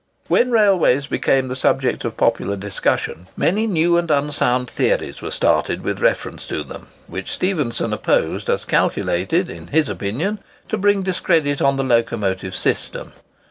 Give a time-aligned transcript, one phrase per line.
[0.27, 5.83] When railways became the subject of popular discussion, many new and unsound theories were started
[5.83, 11.61] with reference to them, which Stephenson opposed as calculated, in his opinion, to bring discredit
[11.61, 13.11] on the locomotive system.